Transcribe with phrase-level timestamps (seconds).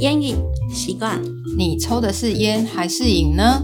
[0.00, 0.36] 烟瘾
[0.70, 1.18] 习惯，
[1.56, 3.62] 你抽的是烟还是瘾呢？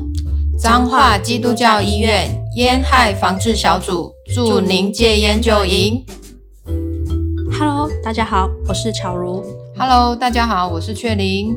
[0.59, 6.03] 彰化基督教医院烟害防治小组祝您戒烟就赢。
[7.59, 9.45] Hello，大家好，我是巧如。
[9.77, 11.55] Hello，大家好，我是雀玲。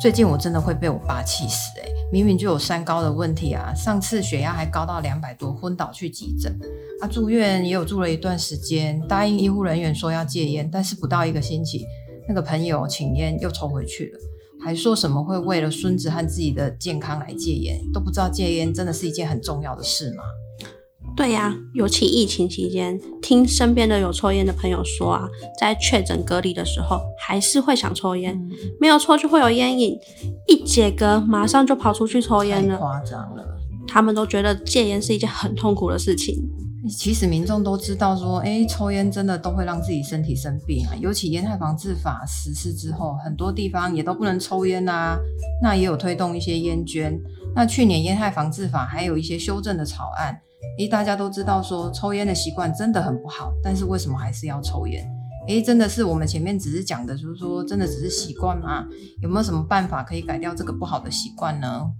[0.00, 6.56] 最近我真的会被我爸气死诶、欸、明明就有三高的问题啊，上次血压还高到两百多，昏倒去急诊。
[7.00, 11.84] 啊，住院也有住了一段时间，答应医护人员说要戒烟，但是不到一个星期，
[12.28, 14.20] 那个朋友请烟又抽回去了，
[14.64, 20.22] 还说什么会为了孙子和自己的健康来戒烟，都不知道戒烟真的是一件很重要的事吗？
[21.16, 25.26] 对呀、啊，尤其疫情期间，听身边的有抽烟的朋友说啊，
[25.58, 29.98] 在确诊隔离的时候，还是会想抽烟，嗯、没有抽就会有烟瘾，
[30.46, 33.44] 一解隔马上就跑出去抽烟了，太夸张了。
[33.88, 36.36] 他们都觉得戒烟是一件很痛苦的事情。
[36.88, 40.94] 其实民众都知道说，哎，抽烟真的都会让自己身体生病啊。
[41.00, 45.18] 尤其烟害防治法实施之后，很多地方也都不能抽烟啊。
[45.62, 47.18] 那也有推动一些烟捐。
[47.54, 50.38] 那去年烟害防治法还有一些修正的草案。
[50.78, 55.08] 诶，大家都知道说抽烟的习惯真的很不好，但是为什么还是要抽烟？
[55.48, 58.86] 诶，真的是我们前面只是讲的，就是说真的只是习惯吗？
[59.22, 61.90] 有没有什么办法可以改掉这个不好的习惯呢？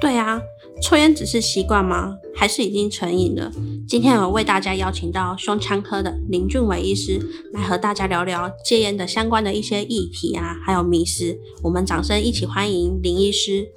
[0.00, 0.40] 对啊，
[0.82, 2.16] 抽烟只是习惯吗？
[2.34, 3.52] 还是已经成瘾了？
[3.86, 7.20] 今天我为大家邀请到胸腔科的林俊伟医师
[7.52, 11.38] 来和大家聊聊戒烟的相关的一些议题啊，还有迷思。
[11.62, 13.68] 我们掌声一起欢迎林医师。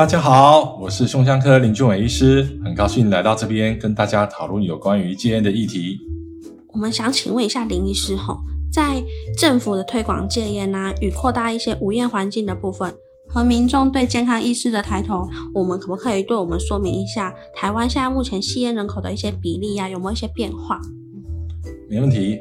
[0.00, 5.98] 大家好，我是胸腔科林俊伟医师，很高兴来到这边跟大家讨论有关于戒烟的议题。
[6.68, 8.38] 我们想请问一下林医师吼，
[8.72, 9.02] 在
[9.36, 12.90] 政府的推广戒烟啊与扩大一些无烟环境的部分，
[13.28, 20.80] 和民众对健康意识的抬头，我们可不可以对我们说明一下台湾现在目前吸烟人口的一些比例呀、啊，有没有一些变化？
[21.90, 22.38] 没问题，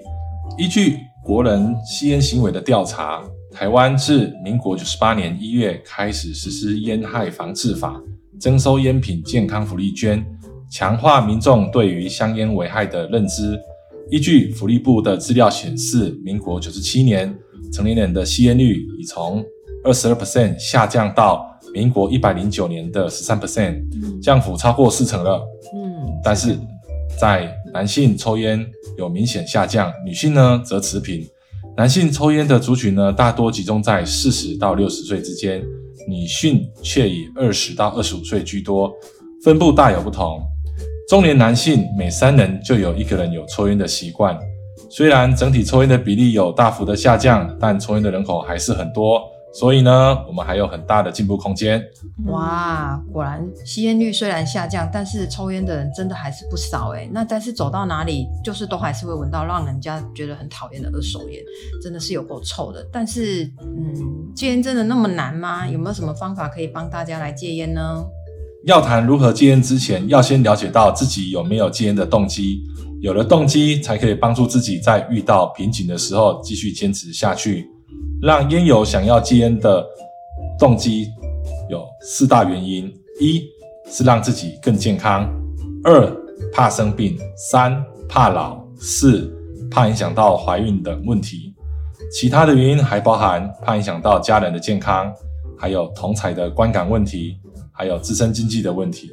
[0.57, 3.21] 依据国人吸烟行为的调查。
[3.59, 8.01] 台湾自民国九十八年一月开始实施烟害防治法，
[8.39, 10.25] 征收烟品健康福利捐，
[10.71, 13.59] 强化民众对于香烟危害的认知。
[14.09, 17.37] 依据福利部的资料显示，民国九十七年
[17.73, 19.43] 成年人的吸烟率已从
[19.83, 23.83] 二十二 percent 下降到民国一百零九年的十三 percent，
[24.21, 25.45] 降幅超过四成了。
[25.75, 26.57] 嗯，但是
[27.19, 28.65] 在男性抽烟
[28.97, 31.27] 有明显下降，女性呢则持平。
[31.79, 35.63] 男性抽烟的族群呢，大多集中在四十到六十岁之间，
[36.09, 38.91] 女性却以二十到二十五岁居多，
[39.45, 40.41] 分布大有不同。
[41.07, 44.37] 中年男性每三人就有一个人有抽烟的习惯，
[44.89, 49.21] 虽然整体抽烟的比例有大幅的下降，但抽烟的人口还是很多。
[49.51, 51.83] 所以呢，我们还有很大的进步空间。
[52.27, 57.09] 哇，果然吸烟率虽然下降，但是抽烟的人真的还是不少诶。
[57.11, 61.41] 那但是走到哪里，就是都还是会闻到让人家觉得很讨厌的二手烟，
[61.81, 62.87] 真的是有够臭的。
[62.91, 65.67] 但是，嗯，戒烟真的那么难吗？
[65.67, 68.05] 有没有什么方法可以帮大家来戒烟呢？
[68.65, 72.61] 要谈如何戒烟之前，要先了解到自己有没有戒烟的动机。
[73.01, 77.65] 有了动机，才可以帮助自己在遇到瓶颈的时候继续坚持下去。
[78.21, 79.85] 让烟友想要戒烟的
[80.57, 81.07] 动机
[81.69, 83.41] 有四大原因：一
[83.89, 85.25] 是让自己更健康；
[85.85, 86.05] 二
[86.51, 89.33] 怕生病；三怕老；四
[89.71, 91.55] 怕影响到怀孕等问题。
[92.11, 95.09] 其他的原因还包含怕影响到家人的健康，
[95.57, 97.37] 还有同侪的观感问题，
[97.71, 99.09] 还有自身经济的问题。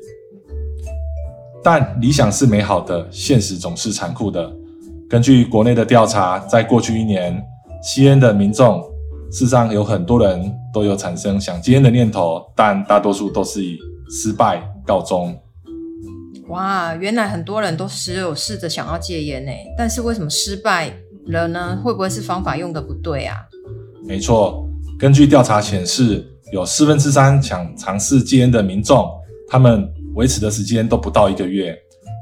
[1.62, 4.52] 但理想是美好的，现实总是残酷的。
[5.08, 7.40] 根据国内的调查，在过去一年，
[7.84, 8.82] 吸烟的民众。
[9.30, 13.78] 事实上，有很多人都有产生想戒烟的念头，但大多数都是以
[14.08, 15.36] 失败告终。
[16.48, 20.92] 哇，原来很多人都时有试着想要戒烟呢，但是为什么失败
[21.26, 21.78] 了呢？
[21.82, 23.36] 会不会是方法用的不对啊？
[24.06, 24.64] 没错，
[24.98, 29.10] 根据调查显示，有四分之三想尝试戒烟的民众，
[29.48, 31.76] 他们维持的时间都不到一个月。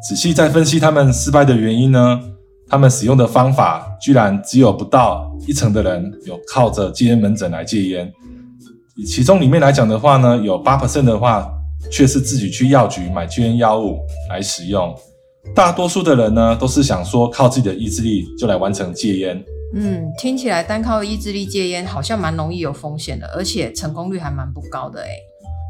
[0.09, 2.21] 仔细再分析他们失败的原因呢？
[2.69, 8.11] 他们使用的方法居然只有不到一成的人有靠着戒烟门诊来戒烟，
[9.07, 11.47] 其中里面来讲的话呢，有八 percent 的话
[11.91, 13.99] 却是自己去药局买戒烟药物
[14.31, 14.95] 来使用。
[15.55, 19.45] 大多数的人呢，都是想说靠自己的意志力就来完成戒烟。
[19.75, 25.09] 嗯，听起来单靠意志力戒烟好像蛮容易有风险的，而且成功率还蛮不高的诶。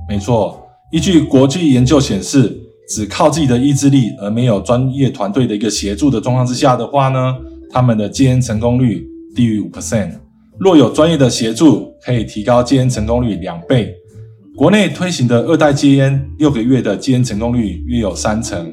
[0.08, 2.63] 没错，依据国际研究显示。
[2.88, 7.34] 只靠自己的意志力，而没有专业团队的一个协助的状况之下的话呢，
[7.70, 10.12] 他们的戒烟成功率低于五 percent。
[10.58, 13.94] 若有专业的协助，可以提高戒烟成功率两倍。
[14.56, 18.72] 国内推行的二代戒烟，六个月的戒烟成功率约有三成，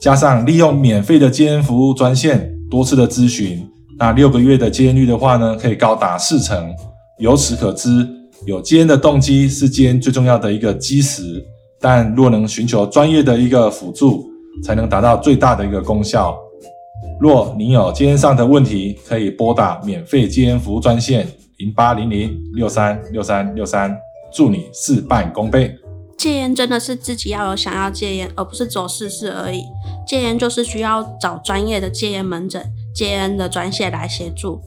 [0.00, 3.68] 加上利用免费的戒烟服务专线，多次的咨询，
[3.98, 6.72] 那六个月的戒烟率的话呢，可以高达四成。
[7.18, 8.08] 由此可知，
[8.46, 11.44] 有戒烟的动机是戒烟最重要的一个基石。
[11.80, 14.30] 但若能寻求专业的一个辅助，
[14.62, 16.36] 才能达到最大的一个功效。
[17.18, 21.26] 若你有戒烟上的问题，可以拨打免费戒烟服务专线
[21.58, 23.96] 零八零零六三六三六三，
[24.32, 25.74] 祝你事半功倍。
[26.18, 29.62] 戒烟真的是自己要有想要戒烟，而不是走试试而已。
[30.06, 32.62] 戒烟就是需要找专业的戒烟门诊、
[32.94, 34.60] 戒烟的专线来协助。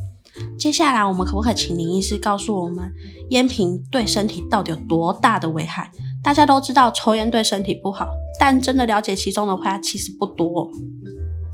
[0.57, 2.92] 接下来，我们可不可以请林医师告诉我们，
[3.30, 5.92] 烟品对身体到底有多大的危害？
[6.23, 8.07] 大家都知道抽烟对身体不好，
[8.39, 10.69] 但真的了解其中的话其实不多。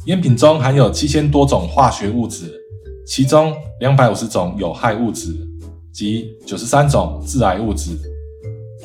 [0.05, 2.53] 烟品中含有七千多种化学物质，
[3.05, 5.35] 其中两百五十种有害物质
[5.91, 7.97] 及九十三种致癌物质。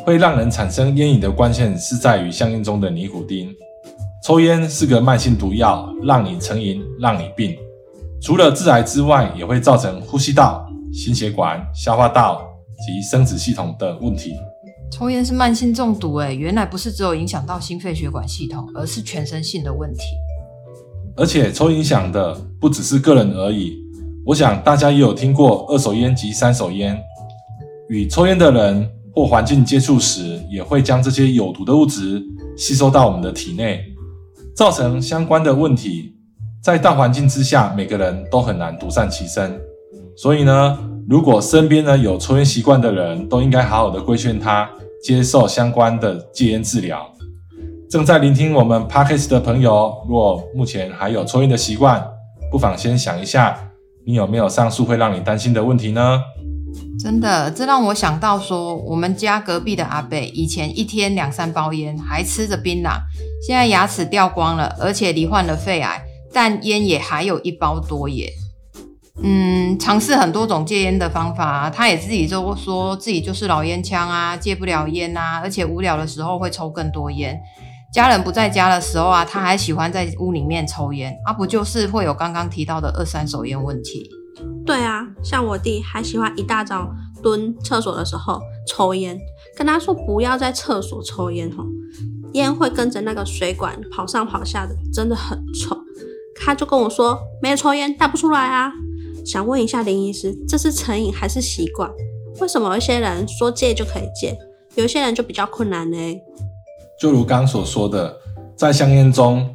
[0.04, 3.54] 会让人产生烟瘾的关键是在于香烟中的尼古丁。
[4.26, 7.54] 抽烟是个慢性毒药，让你成瘾，让你病。
[8.22, 12.42] 除了致癌之外，也会造成呼吸道、心血管、消化道
[12.86, 14.34] 及生殖系统的问题。
[14.90, 20.00] 抽烟是慢性中毒，诶，原来不是只有影响到心肺血管系统，而是全身性的问题。
[21.16, 23.76] 而且抽影响的不只是个人而已，
[24.24, 26.96] 我想大家也有听过二手烟及三手烟。
[27.88, 32.22] 与抽烟的人或环境接触时，也会将这些有毒的物质
[32.56, 33.84] 吸收到我们的体内，
[34.56, 36.14] 造成相关的问题。
[36.62, 39.60] 在大环境之下，每个人都很难独善其身。
[40.16, 40.78] 所以呢，
[41.08, 44.68] 如果身边呢有抽烟习惯的人，都应该好好的规劝他。
[45.02, 47.06] 接受相关的戒烟治疗。
[47.90, 52.02] 正在聆听我们 Podcast 的朋友，若目前还有抽烟的习惯，
[52.50, 53.70] 不妨先想一下，
[54.06, 56.22] 你有没有上述会让你担心的问题呢？
[56.98, 62.98] 真的，这让我想到说，我们家隔壁的阿伯以前一天两三包烟，还吃着槟榔，
[63.46, 66.02] 现在牙齿掉光了，而且罹患了肺癌，
[66.32, 68.32] 但烟也还有一包多耶。
[69.22, 77.40] 嗯，尝试很多种戒烟的方法啊，他也自己就说自己就是老烟枪啊，戒不了烟啊，而且无聊的时候会抽更多烟。
[77.92, 84.08] 家人不在家的时候啊，他还喜欢在屋里面抽烟，啊，不就是会有刚刚提到的二三手烟问题？
[84.66, 86.90] 对啊，像我弟还喜欢一大早
[87.22, 89.16] 蹲厕所的时候抽烟，
[89.56, 91.64] 跟他说不要在厕所抽烟吼，
[92.32, 95.78] 烟会跟着那个水管跑上跑下的，真的很臭。
[96.36, 98.72] 他就跟我说没有抽烟带不出来啊。
[99.24, 101.90] 想问一下林医师，这是成瘾还是习惯？
[102.40, 104.36] 为什么有些人说戒就可以戒，
[104.74, 105.96] 有些人就比较困难呢？
[107.00, 108.14] 就如刚所说的，
[108.54, 109.48] 在香烟中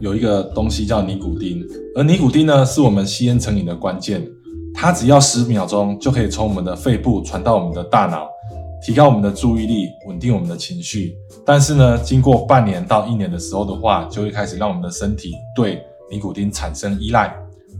[0.00, 1.64] 有一个东西叫尼古丁，
[1.94, 4.26] 而尼古丁呢是我们吸烟成瘾的关键。
[4.74, 8.28] 它只要十秒钟就可以从我们的肺部传到我们的大脑，
[8.84, 11.14] 提高我们的注意力，稳定我们的情绪。
[11.46, 17.34] 但是呢，经过半年到一年的时候的话，就会开始让我们的身体对尼古丁产生依赖。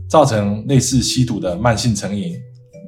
[0.09, 2.33] 造成类似吸毒的慢性成瘾。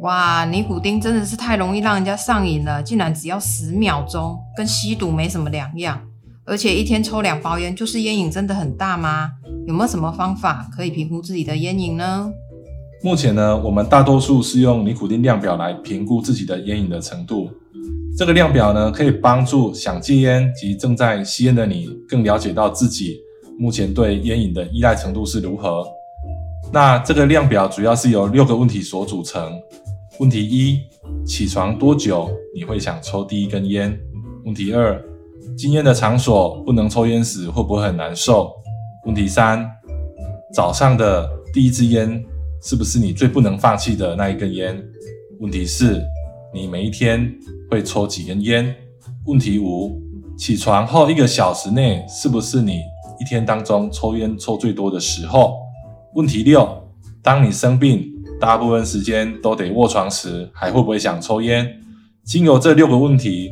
[0.01, 6.01] 哇，尼古丁真的是太容易让人家上瘾了，竟然只要十秒钟，跟吸毒没什么两样。
[6.45, 9.30] 而且一天抽两包烟，就是烟瘾真的很大吗？
[9.68, 12.31] 有没有什么方法可以评估自己的烟瘾呢？
[13.04, 17.50] 目前呢，我们大多数是用尼古丁量表来评估自己的烟瘾的程度。
[18.18, 23.18] 这个量表呢，可以帮助想戒烟及正在吸烟的你，更了解到自己
[23.60, 25.86] 目前对烟瘾的依赖程度是如何。
[26.71, 29.60] 那这个量表主要是由六个问题所组成。
[30.20, 30.79] 问题一：
[31.25, 34.00] 起床多久你会想抽第一根烟？
[34.46, 35.03] 问题二：
[35.58, 38.53] 禁烟的场所不能抽烟时会不会很难受？
[39.08, 39.67] 问题三：
[40.53, 42.24] 早上的第一支烟
[42.62, 44.79] 是不是你最不能放弃的那一根烟？
[45.39, 46.00] 问题四：
[46.53, 47.34] 你每一天
[47.72, 48.75] 会抽几根烟？
[49.25, 50.00] 问题五：
[50.38, 52.82] 起床后一个小时内是不是你
[53.20, 55.58] 一天当中抽烟抽最多的时候？
[56.16, 56.68] 问题六：
[57.22, 61.68] 当你生病，大部分时间都得卧床时，还会不会想抽烟？
[62.25, 63.51] 经由这六个问题，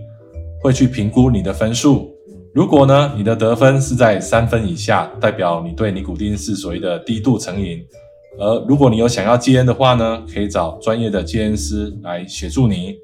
[0.61, 2.09] 会去评估你的分数。
[2.53, 7.79] 如果呢，你的得分是在三分以下，代表你对尼古丁是所谓的低度成瘾。
[8.39, 12.95] 而如果你有想要戒烟的话呢，可以找专业的戒烟师来协助你。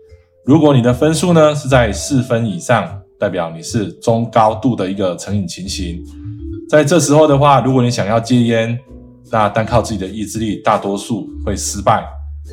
[0.46, 6.04] 如果你的分数呢是在四分以上，代表你是中高度的一个成瘾情形。
[6.70, 8.78] 在这时候的话，如果你想要戒烟，
[9.32, 12.03] 那单靠自己的意志力，大多数会失败。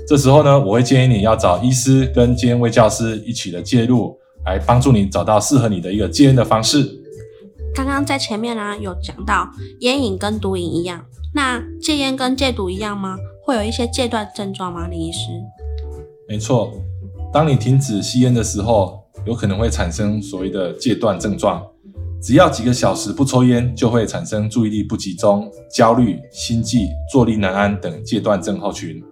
[0.09, 6.89] 这时候呢，我会建议你要找医师跟戒烟卫教师一起的介入，来帮助你找到适合你的一个戒烟的方式。
[7.75, 9.49] 刚刚在前面呢，有讲到
[9.81, 13.17] 烟瘾跟毒瘾一样，那戒烟跟戒毒一样吗？
[13.45, 14.87] 会有一些戒断症状吗？
[14.87, 15.29] 林医师？
[16.29, 16.73] 没错，
[17.33, 21.67] 当你停止吸烟的时候，有可能会产生所谓的戒断症状。
[22.23, 29.03] 只要几个小时不抽烟，就会产生注意力不集中、焦虑、心悸、坐立难安等戒断症候群。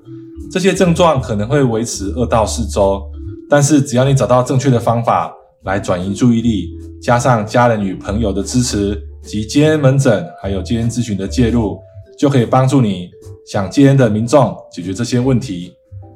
[0.51, 3.03] 这些症状可能会维持二到四周，
[3.49, 5.33] 但是只要你找到正确的方法
[5.65, 6.69] 来转移注意力，
[7.01, 11.79] 加上家人与朋友的支持及戒烟门诊还有戒烟咨询的介入，
[12.19, 13.11] 就可以帮助你
[13.47, 15.73] 想戒烟的民众解决这些问题。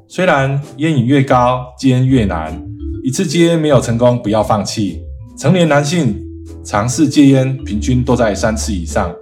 [0.08, 2.62] 虽然烟瘾越高，戒烟越难，
[3.02, 5.02] 一次戒烟没有成功，不要放弃。
[5.38, 6.18] 成年男性
[6.64, 9.14] 尝试戒烟平均都在三次以上，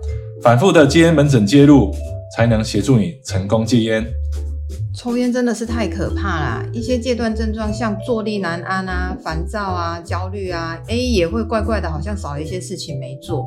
[0.43, 1.95] 反复的戒烟门诊介入，
[2.37, 4.07] 才能协助你成功戒烟。
[4.95, 6.63] 抽烟真的是太可怕啦！
[6.73, 13.47] 一些戒断症状像坐立难安啊、烦躁啊、焦虑啊，诶也会怪怪的，好像少了一些事情没做。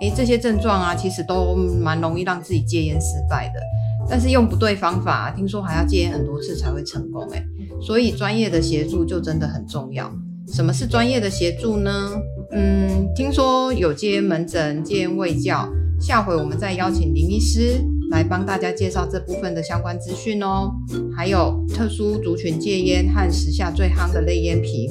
[0.00, 3.60] 诶这些症状啊，其实都蛮容易让自己戒烟失败的。
[4.08, 7.28] 但是用不对方法，听说还要戒烟很多次才会成功。
[7.30, 7.44] 诶
[7.82, 10.10] 所以专业的协助就真的很重要。
[10.54, 12.12] 什么是专业的协助呢？
[12.52, 15.68] 嗯，听说有戒烟门诊、戒烟卫教，
[16.00, 17.80] 下回我们再邀请林医师。
[18.12, 20.70] 来帮大家介绍这部分的相关资讯哦，
[21.16, 24.88] 还有特殊族群戒烟和时下最夯的类烟品。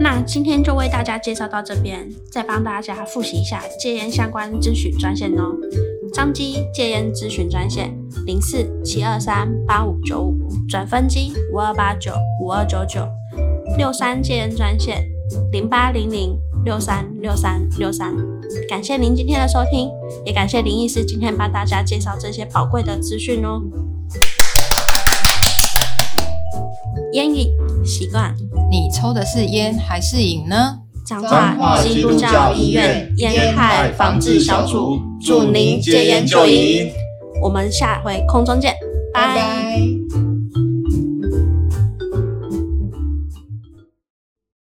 [0.00, 5.54] 那今天就为大家介绍到这边，再帮大家复习一下戒烟相关咨询专线哦。
[6.14, 13.06] 张基戒烟咨询专线零四七二三八五九五，转分机五二八九五二九九，
[13.76, 15.06] 六三戒烟专线
[15.52, 18.14] 零八零零六三六三六三。
[18.68, 19.90] 感谢您今天的收听，
[20.24, 23.60] 也感谢林医师今天帮大家介绍这些宝贵的资讯哦。
[27.12, 27.48] 烟瘾
[27.84, 28.34] 习惯，
[28.70, 30.78] 你抽的是烟还是瘾呢？
[31.06, 36.90] 彰化基督教医院烟害防治小组，祝您戒烟就瘾。
[37.42, 38.75] 我们下回空中见。